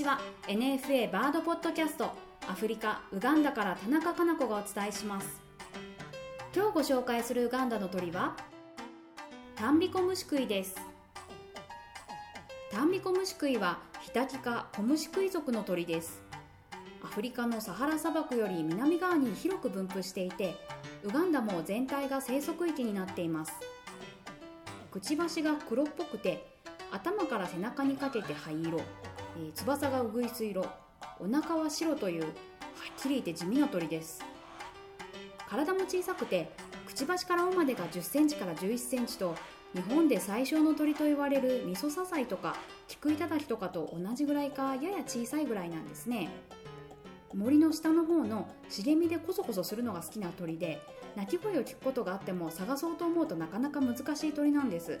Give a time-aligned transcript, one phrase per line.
[0.00, 0.18] ちは。
[0.48, 2.12] NFA バードポッドキャスト
[2.48, 5.42] アフリカウガンダから田中かな子がお伝えします。
[6.56, 8.34] 今日ご紹介するウガンダの鳥は
[9.56, 10.74] タンビコムシクイです。
[12.72, 16.22] タンビコムシクイはヒタキ科コムシクイ族の鳥です。
[17.04, 20.54] アフリカのサハラ砂漠より南側に広く分布していて
[21.04, 23.52] ウガンダも全体が生息域になっています。
[24.90, 26.46] くちばしが黒っぽくて
[26.90, 28.80] 頭から背中にかけて灰色、
[29.36, 30.64] えー、翼がうぐいす色
[31.18, 32.32] お腹は白というはっ
[33.00, 34.24] きり言って地味な鳥です。
[35.48, 36.50] 体も小さくて
[36.86, 39.34] くちばしから尾までが1 0センチから1 1センチと
[39.74, 42.56] 日本で最小の鳥と言われるミソサザイとか
[42.88, 46.30] キクイタダキとかと同じぐらいかやや小さいぐらいなんですね。
[47.32, 50.82] 森の下の方の茂みでコソコソするのが好きな鳥で
[51.14, 54.98] 鳴き声を聞くことがあっても探そうと思うとなかなか難しい鳥なんです。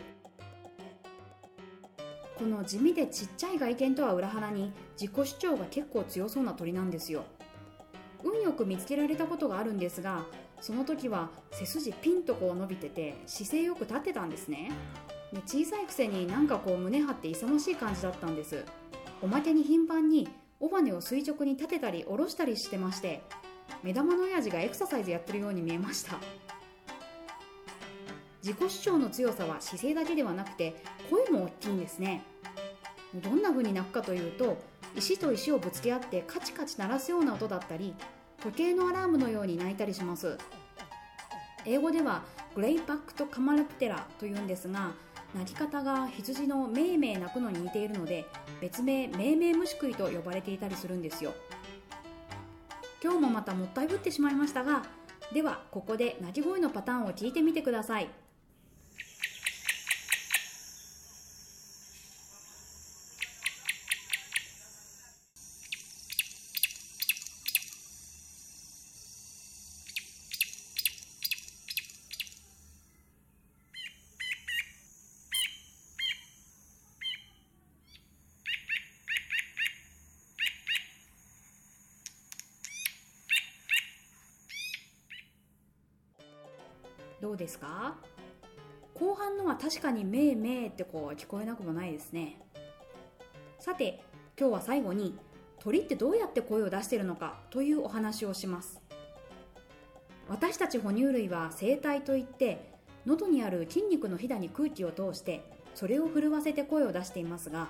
[2.40, 7.24] この地味でちっちゃい外見とは裏腹に自己主張が結構強そうな鳥なんですよ。
[8.24, 10.24] 運よく見つけられたことがあるんですが
[10.60, 14.72] その時は背筋ピンとこう伸びてて姿勢よく立ってたんですね。
[15.34, 18.64] で小さいくせになんかこう胸張って勇ましい感じだったんです。
[19.20, 20.26] おまけに頻繁に
[20.60, 23.22] 尾羽を垂直に立てたり下ろしたりしてまして
[23.82, 26.18] 目玉の親父がエクササイズやってるように見えました。
[28.42, 32.22] 自己主張の強さは姿勢だけではなくて声も大きいんですね。
[33.14, 34.56] どんな風に鳴くかというと
[34.96, 37.94] 石と石をぶつけ合ってカチカチ鳴らすような音だったり
[38.42, 40.38] 時計のアラームのように鳴いたりします。
[41.66, 42.22] 英語では
[42.54, 44.92] グレイバックとカマルプテラというんですが
[45.34, 48.24] 鳴き方が羊のメーメー鳴くのに似ているので
[48.60, 51.34] 別名メーメー虫食いと呼ばれていたりするんですよ。
[53.02, 54.82] 今日もまたもったいぶってしまいましたが
[55.32, 58.08] ではここで鳴き声のパターンを聞いてみてください。
[87.20, 87.96] どうですか？
[88.94, 92.40] 後半のは確かにめーめーってこう聞こえなくもないですね。
[93.58, 94.02] さて
[94.38, 95.18] 今日は最後に
[95.58, 98.80] 鳥ってどうやって声を出してるのかというお話をします。
[100.28, 102.72] 私たち哺乳類は声帯といって
[103.04, 105.44] 喉にある筋肉のひだに空気を通して
[105.74, 107.68] それを震わせて声を出していますが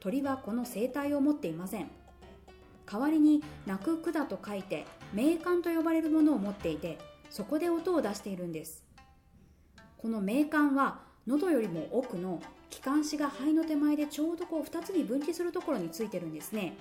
[0.00, 1.90] 鳥はこの声帯を持っていません。
[2.90, 4.84] 代わりに鳴く管と書いて
[5.14, 6.98] 鳴管と呼ばれるものを持っていて
[7.30, 8.82] そこで音を出しているんです。
[10.00, 12.40] この鳴管は喉よりも奥の
[12.70, 16.74] 気管支が肺の手前でちょうどこう2つに分岐するところについてるんですね。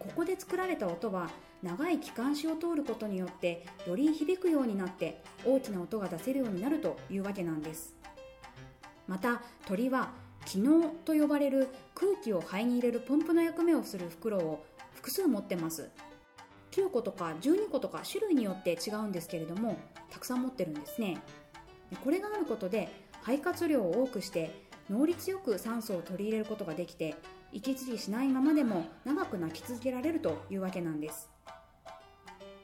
[0.00, 1.30] ここで作られた音は
[1.62, 7.94] 長い気管支を通ることによってより響くようになって大きな音が出せるようになるというわけなんです。
[9.06, 10.10] また鳥は
[10.44, 15.88] 気嚢と呼ばれる空気を肺に入れるポンプの役目をする袋を複数持ってます。
[16.72, 19.76] 9個とか12個とか種類によって違うんですけれども
[20.10, 21.20] たくさん持ってるんですね。
[21.96, 22.88] これがあることで
[23.22, 24.50] 肺活量を多くして
[24.88, 27.14] 能率よく酸素を取り入れることができて
[27.52, 31.28] 息継ぎしないままでも長く鳴き続けられるというわけなんです。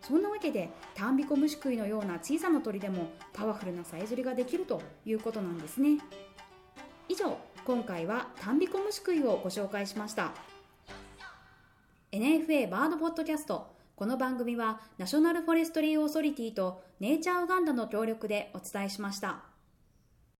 [0.03, 5.99] そんなわけでタンビコムシクイのような小さな鳥でもパワフルなさえずりができるということなんですね。
[7.09, 10.33] 以上今回はタンビコムシクイをご紹介しました。
[12.13, 19.56] NFA バードポッドキャストこの番組はナショナルフォレストリーオーソリティとネイチャーウガンダの協力でお伝えしました。